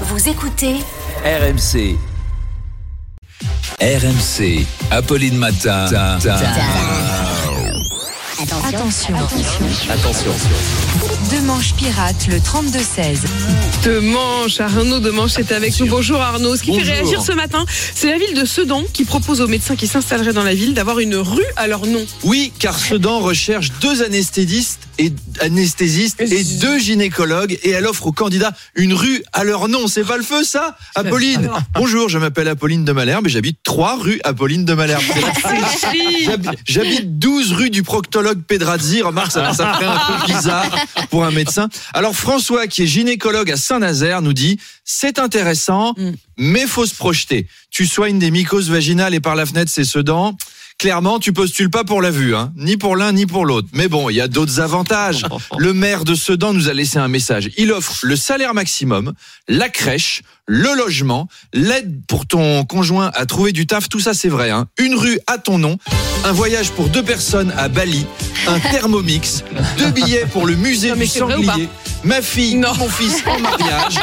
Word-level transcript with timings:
Vous 0.00 0.28
écoutez 0.28 0.74
RMC. 1.24 1.96
RMC. 3.80 4.66
Apolline 4.90 5.36
Matin. 5.36 5.84
Attention. 8.66 9.14
Attention. 9.88 10.32
Deux 11.30 11.40
manches 11.42 11.74
pirates, 11.74 12.26
le 12.28 12.38
32-16. 12.38 13.18
De 13.84 14.00
Manche, 14.00 14.60
Arnaud 14.60 14.98
de 14.98 15.10
Manche 15.10 15.38
est 15.38 15.52
avec 15.52 15.78
nous. 15.78 15.86
Bonjour 15.86 16.20
Arnaud. 16.20 16.56
Ce 16.56 16.64
qui 16.64 16.74
fait 16.74 16.92
réagir 16.92 17.22
ce 17.22 17.30
matin, 17.30 17.64
c'est 17.94 18.10
la 18.10 18.18
ville 18.18 18.34
de 18.34 18.44
Sedan 18.44 18.82
qui 18.92 19.04
propose 19.04 19.40
aux 19.40 19.46
médecins 19.46 19.76
qui 19.76 19.86
s'installeraient 19.86 20.32
dans 20.32 20.42
la 20.42 20.54
ville 20.54 20.74
d'avoir 20.74 20.98
une 20.98 21.14
rue 21.14 21.46
à 21.54 21.68
leur 21.68 21.86
nom. 21.86 22.04
Oui, 22.24 22.52
car 22.58 22.76
Sedan 22.76 23.20
recherche 23.20 23.70
deux 23.80 24.02
anesthésistes 24.02 24.83
et 24.98 25.12
anesthésistes 25.40 26.20
et 26.20 26.44
deux 26.60 26.78
gynécologues 26.78 27.58
et 27.62 27.70
elle 27.70 27.86
offre 27.86 28.06
aux 28.06 28.12
candidats 28.12 28.52
une 28.74 28.92
rue 28.94 29.22
à 29.32 29.44
leur 29.44 29.68
nom. 29.68 29.86
C'est 29.88 30.04
pas 30.04 30.16
le 30.16 30.22
feu 30.22 30.44
ça 30.44 30.76
Apolline. 30.94 31.50
Bonjour, 31.74 32.08
je 32.08 32.18
m'appelle 32.18 32.48
Apolline 32.48 32.84
de 32.84 32.92
Malherbe 32.92 33.26
et 33.26 33.30
j'habite 33.30 33.58
trois 33.62 33.96
rues 33.96 34.20
Apolline 34.24 34.64
de 34.64 34.74
Malherbe. 34.74 35.02
J'habite 36.66 37.18
12 37.18 37.52
rue 37.52 37.70
du 37.70 37.82
proctologue 37.82 38.42
Pedrazzi. 38.42 39.02
Remarque, 39.02 39.32
ça, 39.32 39.52
ça 39.52 39.74
ferait 39.74 39.86
un 39.86 39.98
peu 39.98 40.32
bizarre 40.32 40.76
pour 41.10 41.24
un 41.24 41.30
médecin. 41.30 41.68
Alors 41.92 42.14
François, 42.14 42.66
qui 42.66 42.82
est 42.82 42.86
gynécologue 42.86 43.50
à 43.50 43.56
Saint-Nazaire, 43.56 44.22
nous 44.22 44.32
dit 44.32 44.58
c'est 44.84 45.18
intéressant, 45.18 45.94
Mm. 45.96 46.10
mais 46.38 46.66
faut 46.66 46.86
se 46.86 46.94
projeter. 46.94 47.46
Tu 47.70 47.86
soignes 47.86 48.18
des 48.18 48.30
mycoses 48.30 48.70
vaginales 48.70 49.14
et 49.14 49.20
par 49.20 49.34
la 49.34 49.46
fenêtre, 49.46 49.70
c'est 49.72 49.84
Sedan. 49.84 50.36
Clairement, 50.84 51.18
tu 51.18 51.32
postules 51.32 51.70
pas 51.70 51.82
pour 51.82 52.02
la 52.02 52.10
vue, 52.10 52.36
hein. 52.36 52.52
ni 52.56 52.76
pour 52.76 52.94
l'un 52.94 53.12
ni 53.12 53.24
pour 53.24 53.46
l'autre. 53.46 53.68
Mais 53.72 53.88
bon, 53.88 54.10
il 54.10 54.16
y 54.16 54.20
a 54.20 54.28
d'autres 54.28 54.60
avantages. 54.60 55.24
Le 55.58 55.72
maire 55.72 56.04
de 56.04 56.14
Sedan 56.14 56.52
nous 56.52 56.68
a 56.68 56.74
laissé 56.74 56.98
un 56.98 57.08
message. 57.08 57.48
Il 57.56 57.72
offre 57.72 58.00
le 58.02 58.16
salaire 58.16 58.52
maximum, 58.52 59.14
la 59.48 59.70
crèche, 59.70 60.20
le 60.46 60.76
logement, 60.76 61.26
l'aide 61.54 62.02
pour 62.06 62.26
ton 62.26 62.64
conjoint 62.64 63.10
à 63.14 63.24
trouver 63.24 63.52
du 63.52 63.66
taf. 63.66 63.88
Tout 63.88 63.98
ça, 63.98 64.12
c'est 64.12 64.28
vrai. 64.28 64.50
Hein. 64.50 64.66
Une 64.78 64.94
rue 64.94 65.18
à 65.26 65.38
ton 65.38 65.56
nom, 65.56 65.78
un 66.26 66.32
voyage 66.32 66.70
pour 66.72 66.90
deux 66.90 67.02
personnes 67.02 67.50
à 67.56 67.68
Bali, 67.68 68.04
un 68.46 68.60
thermomix, 68.70 69.42
deux 69.78 69.90
billets 69.90 70.26
pour 70.30 70.44
le 70.44 70.54
musée 70.54 70.90
Non, 70.90 70.96
du 70.96 71.06
sanglier. 71.06 71.68
Ma 72.04 72.20
fille, 72.20 72.56
Non. 72.56 72.74
mon 72.78 72.88
fils 72.88 73.22
en 73.26 73.38
mariage, 73.40 73.98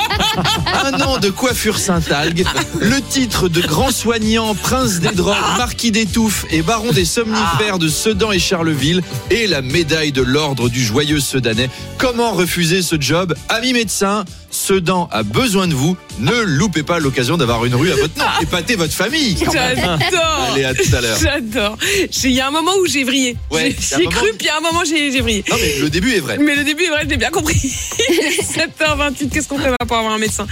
un 0.84 1.00
an 1.02 1.20
de 1.20 1.30
coiffure 1.30 1.78
Saint-Algue, 1.78 2.46
le 2.80 3.00
titre 3.02 3.48
de 3.48 3.62
grand 3.62 3.92
soignant, 3.92 4.56
prince 4.56 5.00
des 5.00 5.12
drogues, 5.12 5.36
marquis 5.58 5.92
des 5.92 6.06
touffes 6.08 6.46
et 6.50 6.62
baron 6.64 6.92
des 6.92 7.06
somnifères 7.06 7.78
de 7.78 7.88
Sedan 7.90 8.32
et 8.32 8.40
Charleville 8.40 9.02
et 9.30 9.46
la 9.46 9.62
médaille 9.62 10.12
de 10.12 10.22
l'ordre 10.24 10.68
du 10.70 10.84
joyeux 10.84 11.20
Sedanais. 11.20 11.70
Comment 12.00 12.32
refuser 12.32 12.82
ce 12.82 12.96
job? 13.00 13.36
Amis 13.50 13.74
médecins, 13.74 14.26
Sedan 14.50 15.08
a 15.12 15.22
besoin 15.24 15.68
de 15.68 15.74
vous. 15.76 15.96
Ne 16.20 16.42
loupez 16.42 16.84
pas 16.84 17.00
l'occasion 17.00 17.38
d'avoir 17.38 17.66
une 17.66 17.74
rue 17.76 17.92
à 17.92 17.96
votre 17.96 18.18
nom. 18.18 18.26
Épatez 18.42 18.76
votre 18.76 18.94
famille. 18.94 19.38
J'adore. 19.38 19.98
Allez, 20.54 20.64
à 20.66 20.74
tout 20.74 20.96
à 20.96 21.02
l'heure. 21.02 21.18
J'adore. 21.20 21.78
J'ai- 22.12 22.30
Il 22.30 22.36
y 22.36 22.42
a 22.42 22.48
un 22.48 22.52
moment 22.52 22.72
où 22.82 22.86
j'ai 22.86 23.04
vrillé. 23.04 23.36
Ouais, 23.50 23.76
J'ai- 23.80 24.06
cru, 24.06 24.28
puis 24.38 24.42
il 24.42 24.46
y 24.46 24.50
a 24.50 24.58
un 24.58 24.62
moment 24.62 24.84
j'ai 24.86 25.12
j'ai 25.12 25.22
vrillé. 25.22 25.44
Non 25.50 25.56
mais 25.60 25.80
le 25.80 25.90
début 25.90 26.14
est 26.14 26.20
vrai. 26.20 26.38
Mais 26.40 26.56
le 26.56 26.64
début 26.64 26.84
est 26.84 26.90
vrai, 26.90 27.02
je 27.04 27.10
l'ai 27.10 27.18
bien 27.18 27.30
compris. 27.32 27.58
7h28, 28.42 29.30
qu'est-ce 29.30 29.48
qu'on 29.48 29.58
fait 29.58 29.72
pour 29.88 29.98
avoir 29.98 30.14
un 30.14 30.18
médecin? 30.20 30.46